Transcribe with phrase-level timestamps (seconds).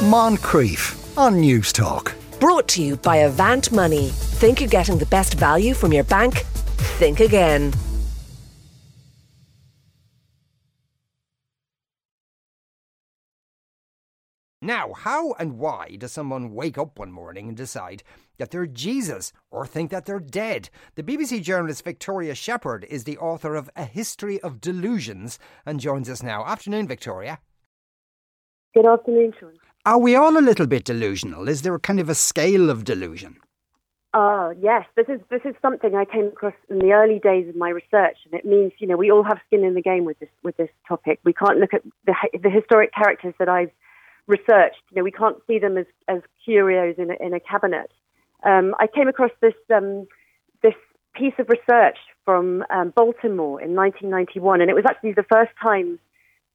[0.00, 2.14] Moncrieff on Newstalk.
[2.40, 4.08] Brought to you by Avant Money.
[4.08, 6.38] Think you're getting the best value from your bank?
[6.96, 7.74] Think again.
[14.62, 18.02] Now, how and why does someone wake up one morning and decide
[18.38, 20.70] that they're Jesus or think that they're dead?
[20.94, 26.08] The BBC journalist Victoria Shepherd is the author of A History of Delusions and joins
[26.08, 26.46] us now.
[26.46, 27.38] Afternoon, Victoria.
[28.72, 29.52] Good afternoon, Sean.
[29.86, 31.48] Are we all a little bit delusional?
[31.48, 33.38] Is there a kind of a scale of delusion?
[34.12, 37.56] Oh yes, this is this is something I came across in the early days of
[37.56, 40.18] my research, and it means you know we all have skin in the game with
[40.18, 41.20] this with this topic.
[41.24, 43.70] We can't look at the the historic characters that I've
[44.26, 44.82] researched.
[44.90, 47.90] You know, we can't see them as, as curios in a, in a cabinet.
[48.44, 50.06] Um, I came across this um,
[50.62, 50.74] this
[51.14, 55.98] piece of research from um, Baltimore in 1991, and it was actually the first time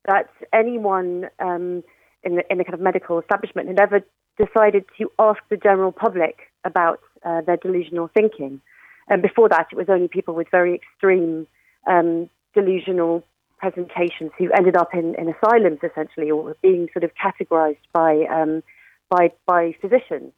[0.07, 1.83] that anyone um,
[2.25, 4.01] in the in the kind of medical establishment had ever
[4.37, 8.61] decided to ask the general public about uh, their delusional thinking.
[9.07, 11.47] And before that, it was only people with very extreme
[11.87, 13.23] um, delusional
[13.57, 18.63] presentations who ended up in, in asylums essentially or being sort of categorized by, um,
[19.09, 20.33] by, by physicians.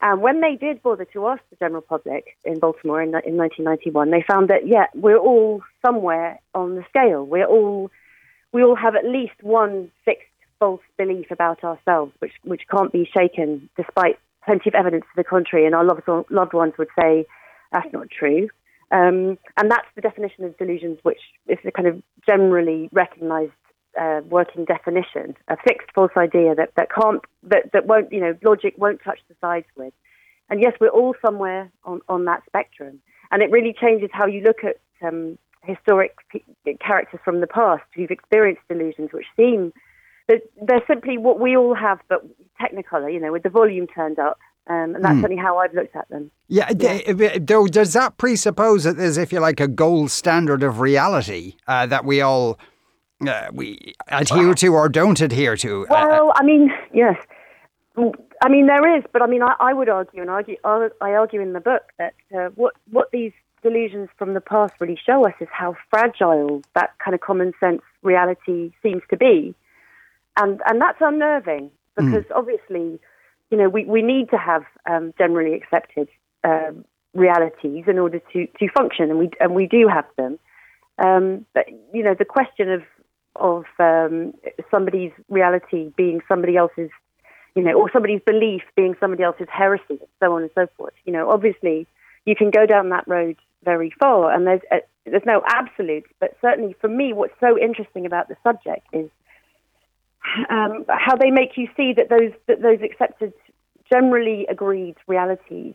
[0.00, 4.10] And when they did bother to ask the general public in Baltimore in, in 1991,
[4.10, 7.24] they found that, yeah, we're all somewhere on the scale.
[7.24, 7.90] We're all,
[8.52, 10.27] we all have at least one fixed
[10.58, 15.24] false belief about ourselves, which, which can't be shaken despite plenty of evidence to the
[15.24, 15.66] contrary.
[15.66, 17.26] And our loved, loved ones would say,
[17.72, 18.48] that's not true.
[18.90, 23.52] Um, and that's the definition of delusions, which is a kind of generally recognized
[24.00, 28.34] uh, working definition, a fixed false idea that, that can't, that, that won't, you know,
[28.42, 29.92] logic won't touch the sides with.
[30.48, 33.00] And yes, we're all somewhere on, on that spectrum.
[33.30, 36.44] And it really changes how you look at um, historic p-
[36.80, 39.72] characters from the past who've experienced delusions, which seem
[40.28, 42.24] that they're simply what we all have, but
[42.60, 44.38] technicolor, you know, with the volume turned up.
[44.68, 45.22] Um, and that's mm.
[45.22, 46.30] certainly how I've looked at them.
[46.48, 47.38] Yeah, yeah.
[47.40, 51.86] though, does that presuppose that there's, if you like, a gold standard of reality uh,
[51.86, 52.58] that we all
[53.26, 55.86] uh, we adhere to or don't adhere to?
[55.86, 57.16] Uh, well, I mean, yes.
[57.96, 61.40] I mean, there is, but I mean, I, I would argue, and argue, I argue
[61.40, 65.34] in the book that uh, what what these delusions from the past really show us
[65.40, 69.54] is how fragile that kind of common sense reality seems to be,
[70.38, 72.06] and and that's unnerving hmm.
[72.06, 72.36] because mm.
[72.36, 73.00] obviously
[73.50, 76.08] you know, we, we need to have um, generally accepted
[76.44, 76.84] um,
[77.14, 80.38] realities in order to, to function, and we and we do have them.
[80.98, 82.82] Um, but you know, the question of
[83.36, 84.34] of um,
[84.70, 86.90] somebody's reality being somebody else's,
[87.54, 90.94] you know, or somebody's belief being somebody else's heresy, and so on and so forth.
[91.06, 91.86] You know, obviously,
[92.26, 96.08] you can go down that road very far, and there's a, uh, there's no absolutes.
[96.20, 99.08] But certainly, for me, what's so interesting about the subject is
[100.50, 103.32] um, how they make you see that those that those accepted,
[103.90, 105.74] generally agreed realities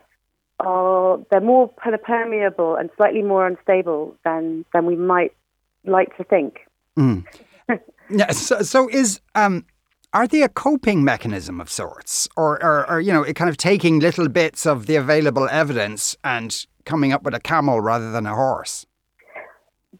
[0.59, 5.33] are they're more kind of permeable and slightly more unstable than than we might
[5.85, 6.67] like to think.
[6.97, 7.25] Mm.
[8.09, 9.65] yeah, so, so is um,
[10.13, 13.99] are they a coping mechanism of sorts, or, or, or you know, kind of taking
[13.99, 18.35] little bits of the available evidence and coming up with a camel rather than a
[18.35, 18.85] horse?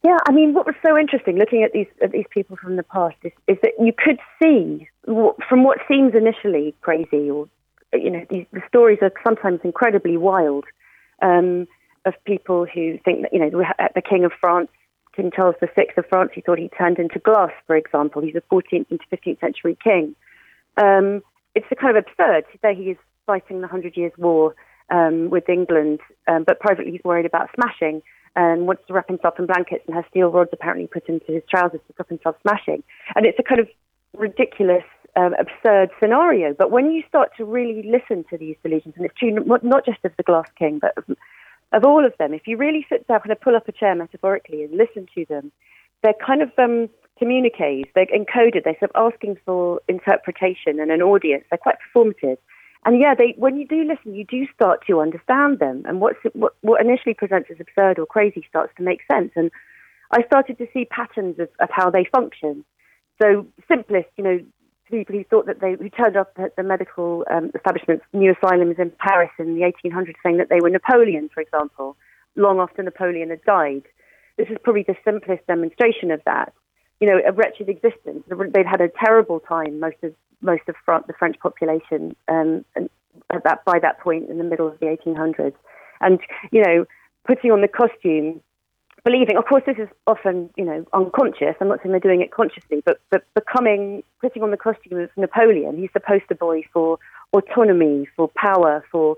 [0.04, 2.84] Yeah, I mean, what was so interesting looking at these at these people from the
[2.84, 7.48] past is, is that you could see from what seems initially crazy, or
[7.94, 10.66] you know, these, the stories are sometimes incredibly wild
[11.22, 11.68] um,
[12.06, 14.70] of people who think that you know the King of France,
[15.16, 18.22] King Charles VI of France, he thought he turned into glass, for example.
[18.22, 20.16] He's a 14th into 15th century king.
[20.76, 21.22] Um,
[21.56, 22.44] it's kind of absurd.
[22.62, 24.54] There he is fighting the Hundred Years' War
[24.94, 28.02] um, with England, um, but privately he's worried about smashing
[28.36, 31.44] and wants to wrap himself in blankets and has steel rods apparently put into his
[31.50, 32.84] trousers to stop himself smashing.
[33.16, 33.68] And it's a kind of
[34.14, 34.84] ridiculous,
[35.16, 36.54] um, absurd scenario.
[36.54, 40.04] But when you start to really listen to these delusions, and it's true not just
[40.04, 41.06] of the Glass King, but of,
[41.74, 44.64] of all of them, if you really sit down, of pull up a chair metaphorically
[44.64, 45.52] and listen to them,
[46.02, 46.90] they're kind of um,
[47.20, 51.46] communiques, they're encoded, they're sort of asking for interpretation and an audience.
[51.50, 52.38] They're quite performative.
[52.86, 56.20] And yeah, they, when you do listen, you do start to understand them, and what's,
[56.34, 59.32] what, what initially presents as absurd or crazy starts to make sense.
[59.36, 59.52] And
[60.12, 62.66] I started to see patterns of, of how they function.
[63.22, 64.40] So simplest, you know,
[64.90, 68.76] people who thought that they who turned up at the medical um, establishments, new asylums
[68.78, 71.96] in Paris in the 1800s, saying that they were Napoleon, for example,
[72.36, 73.84] long after Napoleon had died.
[74.38, 76.54] This is probably the simplest demonstration of that.
[77.00, 78.24] You know, a wretched existence.
[78.28, 79.80] They'd had a terrible time.
[79.80, 80.14] Most of
[80.44, 84.68] most of France, the French population um, at that by that point in the middle
[84.68, 85.54] of the 1800s,
[86.02, 86.20] and
[86.52, 86.86] you know,
[87.26, 88.42] putting on the costume
[89.04, 89.38] believing.
[89.38, 91.56] Of course, this is often, you know, unconscious.
[91.60, 95.10] I'm not saying they're doing it consciously, but, but becoming, putting on the costume of
[95.18, 97.00] Napoleon, he's the poster boy for
[97.34, 99.18] autonomy, for power, for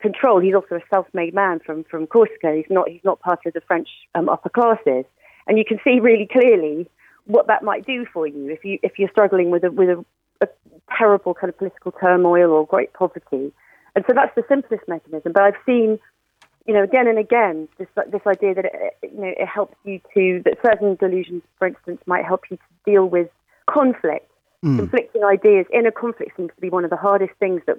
[0.00, 0.40] control.
[0.40, 2.54] He's also a self-made man from, from Corsica.
[2.54, 5.04] He's not, he's not part of the French um, upper classes.
[5.46, 6.88] And you can see really clearly
[7.26, 10.04] what that might do for you if, you, if you're struggling with, a, with a,
[10.40, 10.48] a
[10.96, 13.52] terrible kind of political turmoil or great poverty.
[13.96, 15.32] And so that's the simplest mechanism.
[15.32, 15.98] But I've seen
[16.66, 20.00] you know, again and again, this this idea that it, you know it helps you
[20.14, 23.28] to that certain delusions, for instance, might help you to deal with
[23.68, 24.30] conflict.
[24.64, 24.78] Mm.
[24.78, 27.76] Conflicting ideas, inner conflict seems to be one of the hardest things that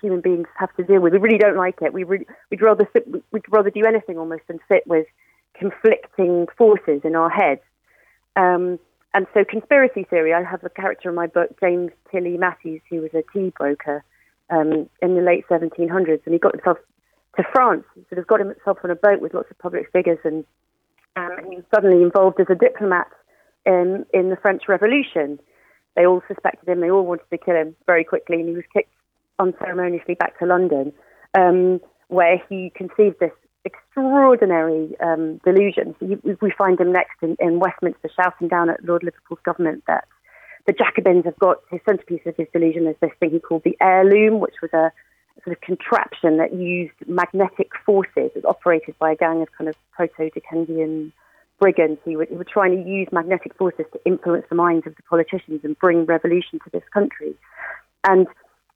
[0.00, 1.12] human beings have to deal with.
[1.12, 1.92] We really don't like it.
[1.92, 5.06] We really, we'd rather sit, we'd rather do anything almost than sit with
[5.54, 7.62] conflicting forces in our heads.
[8.36, 8.78] Um,
[9.12, 10.32] and so, conspiracy theory.
[10.32, 14.04] I have a character in my book, James Tilly Matthews, who was a tea broker
[14.50, 16.78] um, in the late 1700s, and he got himself
[17.36, 17.84] to France.
[17.94, 20.44] He sort of got himself on a boat with lots of public figures, and
[21.16, 23.08] um, he was suddenly involved as a diplomat
[23.66, 25.40] in, in the French Revolution.
[25.96, 26.80] They all suspected him.
[26.80, 28.92] They all wanted to kill him very quickly, and he was kicked
[29.40, 30.92] unceremoniously back to London,
[31.36, 33.32] um, where he conceived this
[33.64, 35.94] extraordinary um, delusion.
[36.40, 40.06] we find him next in, in Westminster shouting down at Lord Liverpool's government that
[40.66, 43.76] the Jacobins have got his centerpiece of his delusion is this thing he called the
[43.80, 44.92] Air Loom, which was a
[45.44, 48.30] sort of contraption that used magnetic forces.
[48.34, 51.12] It was operated by a gang of kind of proto-Dickensian
[51.58, 54.96] brigands who were, who were trying to use magnetic forces to influence the minds of
[54.96, 57.34] the politicians and bring revolution to this country.
[58.06, 58.26] And,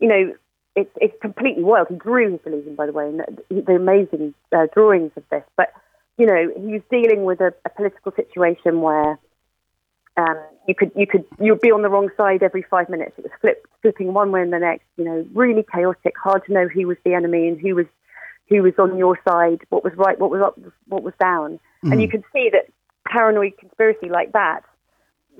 [0.00, 0.34] you know,
[0.76, 1.88] it's, it's completely wild.
[1.88, 5.44] He drew his delusion, by the way, and the, the amazing uh, drawings of this.
[5.56, 5.72] But,
[6.18, 9.18] you know, he was dealing with a, a political situation where
[10.16, 10.36] um,
[10.68, 13.12] you could you could you'd be on the wrong side every five minutes.
[13.18, 14.84] It was flip, flipping one way and the next.
[14.96, 16.14] You know, really chaotic.
[16.16, 17.86] Hard to know who was the enemy and who was
[18.48, 19.62] who was on your side.
[19.70, 20.18] What was right?
[20.18, 20.58] What was up?
[20.86, 21.58] What was down?
[21.84, 21.92] Mm.
[21.92, 22.66] And you could see that
[23.08, 24.60] paranoid conspiracy like that.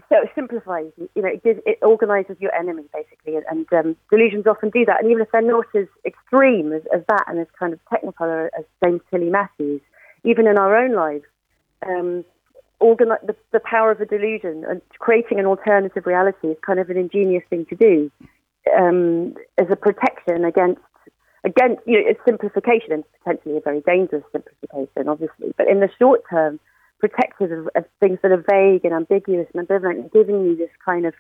[0.09, 0.91] So it simplifies.
[0.97, 4.85] You know, it gives, it organizes your enemy basically, and, and um, delusions often do
[4.87, 5.01] that.
[5.01, 8.49] And even if they're not as extreme as, as that and as kind of technicolor
[8.59, 9.81] as James Tilly Matthews,
[10.25, 11.25] even in our own lives.
[11.87, 12.25] Um,
[12.81, 16.99] the, the power of a delusion and creating an alternative reality is kind of an
[16.99, 18.11] ingenious thing to do
[18.77, 20.81] um, as a protection against
[21.45, 25.53] against you know, simplification and potentially a very dangerous simplification, obviously.
[25.59, 26.59] But in the short term,
[27.09, 30.71] protective of, of things that are vague and ambiguous and ambivalent, and giving you this
[30.85, 31.15] kind of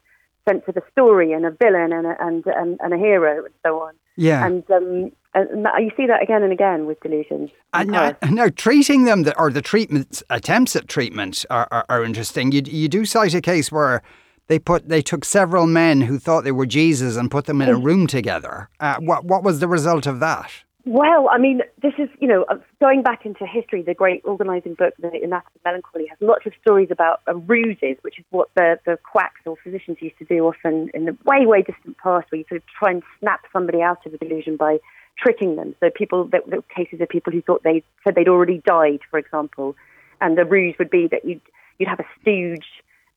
[0.48, 3.54] sense of a story and a villain and a, and, and, and a hero and
[3.64, 3.94] so on.
[4.16, 4.46] Yeah.
[4.46, 7.50] And um, and you see that again and again with delusions.
[7.72, 12.52] And now, now, treating them, or the treatment attempts at treatment, are, are, are, interesting.
[12.52, 14.00] You, you do cite a case where
[14.46, 17.68] they put they took several men who thought they were Jesus and put them in
[17.68, 17.82] a mm.
[17.82, 18.68] room together.
[18.78, 20.52] Uh, what what was the result of that?
[20.86, 24.74] Well, I mean, this is, you know, uh, going back into history, the great organising
[24.74, 28.50] book, The Anatomy of Melancholy, has lots of stories about uh, ruses, which is what
[28.54, 32.30] the, the quacks or physicians used to do often in the way, way distant past,
[32.30, 34.78] where you sort of try and snap somebody out of a delusion by
[35.18, 35.74] tricking them.
[35.80, 39.18] So people, the, the cases of people who thought they said they'd already died, for
[39.18, 39.76] example,
[40.20, 41.40] and the ruse would be that you'd
[41.78, 42.66] you'd have a stooge,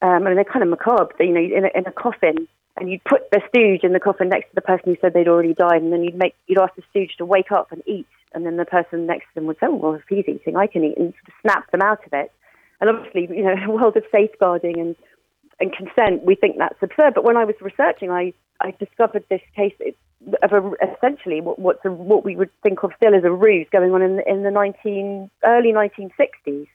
[0.02, 3.04] um, and they're kind of macabre, you know, in a, in a coffin, and you'd
[3.04, 5.82] put the stooge in the coffin next to the person who said they'd already died,
[5.82, 8.58] and then you'd make you'd ask the stooge to wake up and eat, and then
[8.58, 10.98] the person next to them would say, "Oh, well, if he's eating, I can eat,"
[10.98, 12.32] and snap them out of it.
[12.80, 14.96] And obviously, you know, a world of safeguarding and
[15.60, 17.16] and consent, we think that's absurd.
[17.16, 19.74] But when I was researching, I I discovered this case
[20.44, 23.68] of a, essentially what what's a, what we would think of still as a ruse
[23.72, 26.68] going on in the, in the 19 early 1960s,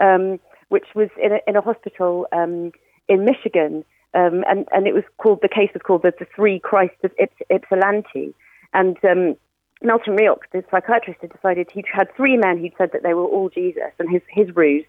[0.00, 2.72] um, which was in a, in a hospital um,
[3.08, 3.84] in Michigan,
[4.14, 7.12] um, and and it was called the case was called the, the Three Christs of
[7.18, 8.34] Yps, Ypsilanti,
[8.72, 9.36] and um,
[9.82, 13.26] Milton Rokeach, the psychiatrist, had decided he had three men who'd said that they were
[13.26, 14.86] all Jesus, and his his ruse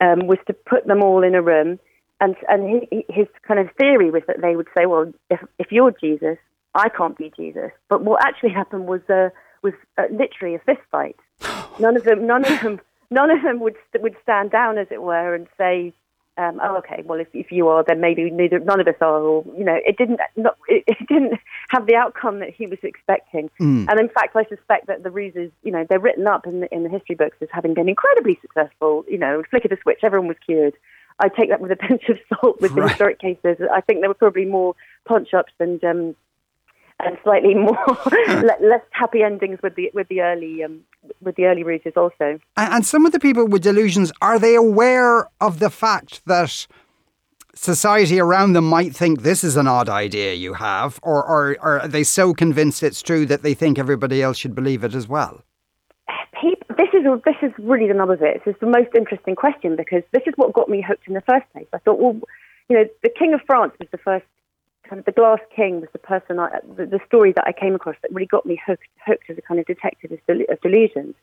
[0.00, 1.78] um, was to put them all in a room
[2.20, 5.70] and and he, his kind of theory was that they would say, well, if if
[5.70, 6.36] you're Jesus,
[6.74, 7.70] I can't be Jesus.
[7.88, 9.28] But what actually happened was uh,
[9.62, 11.16] was uh, literally a fist fight.
[11.78, 15.02] None of them, none of them, none of them would would stand down, as it
[15.02, 15.92] were, and say,
[16.38, 17.02] um, "Oh, okay.
[17.04, 19.78] Well, if if you are, then maybe neither none of us are." Or you know,
[19.84, 23.50] it didn't not, it, it didn't have the outcome that he was expecting.
[23.60, 23.86] Mm.
[23.88, 26.74] And in fact, I suspect that the ruses, you know, they're written up in the,
[26.74, 29.04] in the history books as having been incredibly successful.
[29.08, 30.74] You know, flick of a switch, everyone was cured.
[31.20, 33.58] I take that with a pinch of salt with the historic cases.
[33.72, 34.74] I think there were probably more
[35.06, 36.14] punch ups and um,
[37.00, 37.78] and slightly more
[38.60, 40.80] less happy endings with the with the early um,
[41.20, 42.38] with the early ruses also.
[42.56, 46.66] And some of the people with delusions are they aware of the fact that
[47.54, 51.80] society around them might think this is an odd idea you have, or, or, or
[51.80, 55.08] are they so convinced it's true that they think everybody else should believe it as
[55.08, 55.42] well?
[56.78, 58.42] This is this is really the nub of it.
[58.44, 61.20] This is the most interesting question because this is what got me hooked in the
[61.22, 61.66] first place.
[61.72, 62.20] I thought, well,
[62.68, 64.24] you know, the King of France was the first
[64.88, 67.74] kind of the Glass King was the person, I, the, the, story that I came
[67.74, 70.60] across that really got me hooked, hooked as a kind of detective of, del- of
[70.60, 71.14] delusions.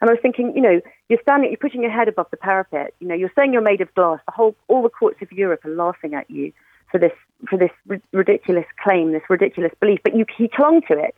[0.00, 2.94] And I was thinking, you know, you're standing, you're putting your head above the parapet.
[3.00, 4.20] You know, you're saying you're made of glass.
[4.26, 6.52] The whole, all the courts of Europe are laughing at you
[6.90, 7.12] for this,
[7.48, 9.98] for this r- ridiculous claim, this ridiculous belief.
[10.04, 11.14] But you, he clung to it.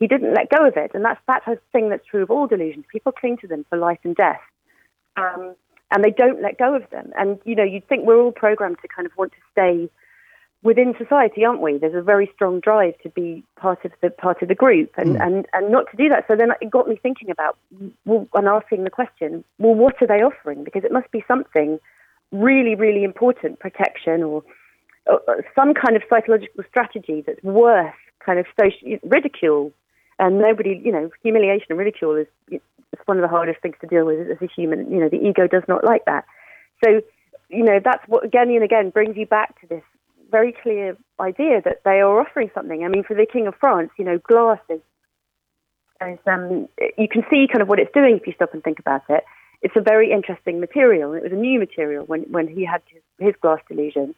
[0.00, 2.48] He didn't let go of it, and that's that's a thing that's true of all
[2.48, 2.84] delusions.
[2.90, 4.40] People cling to them for life and death.
[5.16, 5.54] Um,
[5.92, 7.12] and they don't let go of them.
[7.16, 9.88] And you know, you'd think we're all programmed to kind of want to stay
[10.64, 11.78] within society, aren't we?
[11.78, 15.16] There's a very strong drive to be part of the part of the group, and,
[15.16, 15.24] mm.
[15.24, 16.24] and, and not to do that.
[16.26, 17.56] So then it got me thinking about
[18.04, 20.64] well, and asking the question: Well, what are they offering?
[20.64, 21.78] Because it must be something
[22.32, 24.42] really, really important, protection or,
[25.06, 27.94] or some kind of psychological strategy that's worth
[28.24, 29.70] kind of social, ridicule.
[30.18, 33.86] And nobody, you know, humiliation and ridicule is it's one of the hardest things to
[33.86, 34.90] deal with as a human.
[34.90, 36.24] You know, the ego does not like that.
[36.84, 37.02] So,
[37.50, 39.82] you know, that's what again and again brings you back to this
[40.38, 42.80] very clear idea that they are offering something.
[42.84, 44.80] I mean, for the King of France, you know, glass is,
[46.12, 48.80] is um, you can see kind of what it's doing if you stop and think
[48.80, 49.22] about it.
[49.62, 51.12] It's a very interesting material.
[51.12, 54.14] It was a new material when, when he had his, his glass delusion.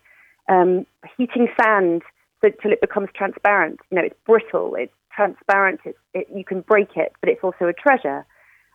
[0.49, 2.03] Um, heating sand
[2.41, 3.79] so, till it becomes transparent.
[3.91, 7.67] You know, it's brittle, it's transparent, it's, it, you can break it, but it's also
[7.67, 8.25] a treasure.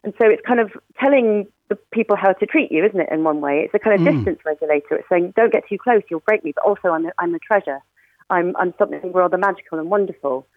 [0.03, 3.09] And so it's kind of telling the people how to treat you, isn't it?
[3.11, 4.15] In one way, it's a kind of mm.
[4.17, 4.95] distance regulator.
[4.95, 7.39] It's saying, "Don't get too close; you'll break me." But also, I'm a, I'm a
[7.39, 7.79] treasure.
[8.29, 10.47] I'm I'm something rather magical and wonderful.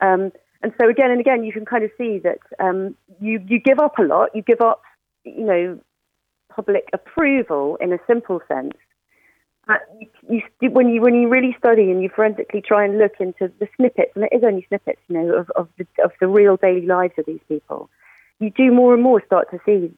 [0.00, 0.32] Um,
[0.62, 3.78] and so again and again, you can kind of see that um, you you give
[3.78, 4.34] up a lot.
[4.34, 4.82] You give up,
[5.24, 5.78] you know,
[6.48, 8.72] public approval in a simple sense.
[9.66, 9.80] But
[10.28, 13.52] you, you, when you when you really study and you forensically try and look into
[13.58, 16.56] the snippets, and it is only snippets, you know, of, of the of the real
[16.56, 17.88] daily lives of these people,
[18.40, 19.92] you do more and more start to see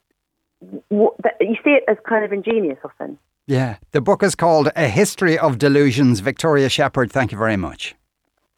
[0.88, 3.18] what, you see it as kind of ingenious often.
[3.46, 3.76] Yeah.
[3.92, 6.20] The book is called A History of Delusions.
[6.20, 7.94] Victoria Shepherd, thank you very much.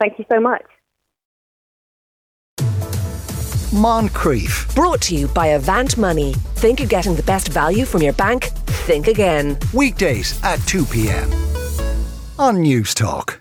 [0.01, 0.65] Thank you so much.
[3.71, 4.75] Moncrieff.
[4.75, 6.33] Brought to you by Avant Money.
[6.55, 8.45] Think you're getting the best value from your bank?
[8.87, 9.59] Think again.
[9.75, 11.31] Weekdays at 2 p.m.
[12.39, 13.41] on Newstalk.